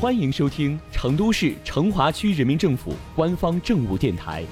[0.00, 4.44] 欢迎收听成都市成华区人民政府官方政务电台。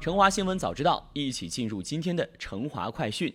[0.00, 3.30] 成华新闻早知道，一起进入今天的成华快讯。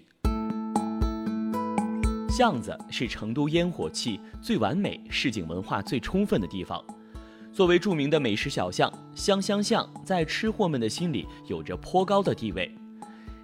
[2.32, 6.84] 巷子是成都烟火气最完美、市井文化最充分的地方。
[7.54, 12.76] 作为著名的美食小巷，香香巷在吃货们的心里有着颇高的地位。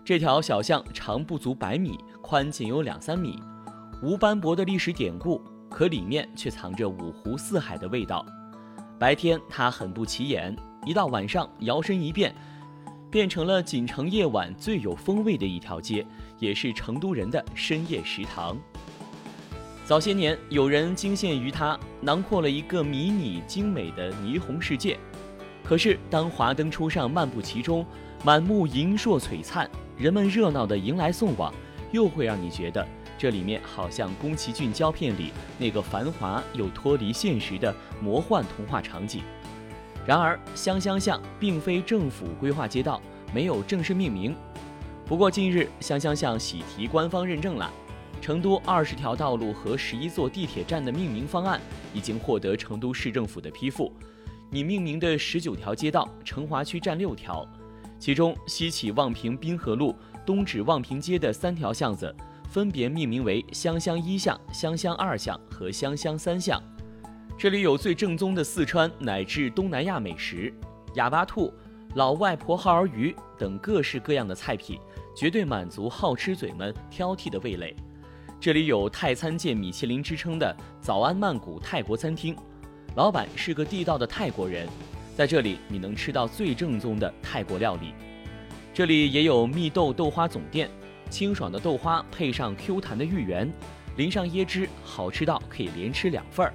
[0.03, 3.39] 这条小巷长不足百米，宽仅有两三米。
[4.01, 8.25] 无斑驳的历史典故，可里面却藏着五湖四海的味道。
[8.99, 12.35] 白天它很不起眼，一到晚上摇身一变，
[13.09, 16.05] 变成了锦城夜晚最有风味的一条街，
[16.39, 18.57] 也是成都人的深夜食堂。
[19.85, 24.99] 早些年，有人惊羡于它，囊括了一个迷你精美的霓虹世界。
[25.63, 27.85] 可是，当华灯初上，漫步其中，
[28.23, 31.53] 满目银烁璀璨，人们热闹的迎来送往，
[31.91, 32.85] 又会让你觉得。
[33.17, 39.23] 这里面好像宫崎骏胶片里那个繁华又脱离现实的魔幻童话场景。
[40.05, 43.01] 然而，香香巷并非政府规划街道，
[43.33, 44.35] 没有正式命名。
[45.05, 47.71] 不过，近日香香巷喜提官方认证了，
[48.21, 51.59] 成都二十条道路和十一座地铁站的命名方案
[51.93, 53.91] 已经获得成都市政府的批复。
[54.51, 57.47] 你命名的十九条街道，成华区占六条，
[57.97, 62.15] 其中西起望平滨河路，东至望平街的三条巷子。
[62.55, 66.63] 分别命名为香香一巷、香香二巷和香香三巷。
[67.37, 70.53] 这里有最正宗的四川乃至东南亚美食，
[70.93, 71.53] 哑巴兔、
[71.95, 74.79] 老外婆耗儿鱼等各式各样的菜品，
[75.13, 77.75] 绝对满足好吃嘴们挑剔的味蕾。
[78.39, 82.33] 这里有泰餐界米其林之称的早安曼谷泰国餐厅，
[82.95, 84.65] 老板是个地道的泰国人，
[85.13, 87.93] 在这里你能吃到最正宗的泰国料理。
[88.73, 90.71] 这里也有蜜豆豆花总店。
[91.09, 93.51] 清爽的豆花配上 Q 弹的芋圆，
[93.97, 96.53] 淋上椰汁，好吃到可以连吃两份儿。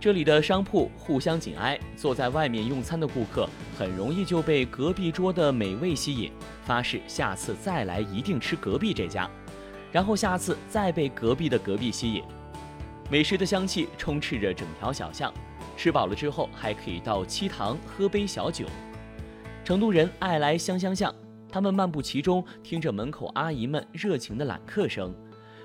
[0.00, 6.32] 这里的商铺互相紧挨，坐在外面用餐的顾客很容易就被隔壁桌的美味吸引，
[6.64, 9.30] 发誓下次再来一定吃隔壁这家，
[9.92, 12.24] 然后下次再被隔壁的隔壁吸引。
[13.08, 15.32] 美食的香气充斥着整条小巷，
[15.76, 18.66] 吃饱了之后还可以到七堂喝杯小酒。
[19.64, 21.14] 成都人爱来香香巷。
[21.52, 25.14] 他们漫步其中，听着门口阿姨们热情的揽客声。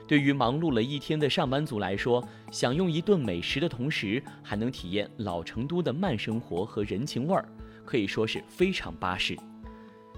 [0.05, 2.21] 对于忙碌了一天的上班族来说，
[2.51, 7.47] 享用一顿美食的同时，还能体验老成都的慢生活和人情味儿，
[7.85, 9.37] 可以说是非常巴适。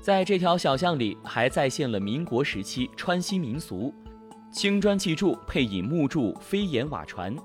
[0.02, 3.94] 在这条小巷里，还再现了民国时期川西民俗：
[4.52, 7.36] 青砖砌筑配以木柱飞檐瓦船，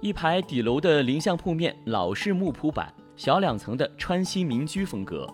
[0.00, 5.28] 一排底楼的临巷铺面老式木铺板，小两层的川西民居风格。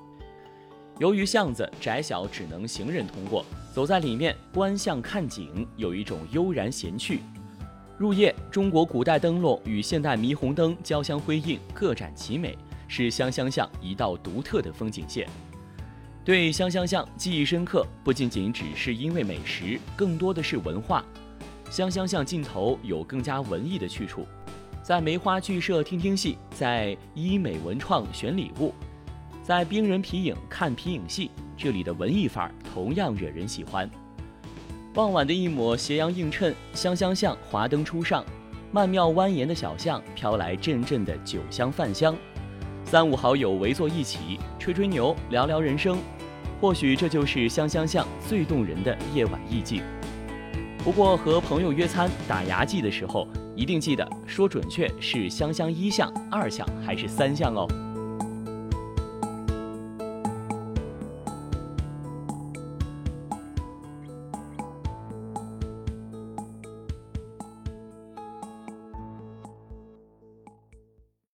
[0.98, 3.44] 由于巷子窄小，只能行人通过。
[3.72, 7.20] 走在里面观巷看景，有一种悠然闲趣。
[7.96, 15.26] 入夜，中国古代灯笼与现代霓虹灯交相辉映，各展其美，是香香巷一道独特的风景线。
[16.24, 21.04] 对香香巷记忆深刻，不仅仅只是因为美食，更多的是文化。
[21.70, 24.26] 香香巷尽头有更加文艺的去处，
[24.82, 28.74] 在梅花剧社听听戏，在医美文创选礼物。
[29.42, 33.90] 在冰人皮影看皮影戏，这里的文艺范儿同样惹人喜欢。
[34.94, 38.24] 傍晚的一抹斜阳映衬，香香巷华灯初上，
[38.70, 42.16] 曼妙蜿蜒的小巷飘来阵阵的酒香饭香。
[42.84, 45.98] 三五好友围坐一起，吹吹牛，聊聊人生，
[46.60, 49.82] 或许这就是香香巷最动人的夜晚意境。
[50.84, 53.26] 不过和朋友约餐打牙祭的时候，
[53.56, 57.66] 一定记得说准确是香香一巷、二巷还是三巷哦。